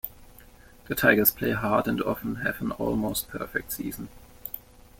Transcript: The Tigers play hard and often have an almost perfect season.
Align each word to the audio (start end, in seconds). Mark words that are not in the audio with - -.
The 0.87 0.95
Tigers 0.95 1.29
play 1.29 1.51
hard 1.51 1.87
and 1.87 2.01
often 2.01 2.37
have 2.37 2.59
an 2.59 2.71
almost 2.71 3.27
perfect 3.27 3.71
season. 3.71 4.09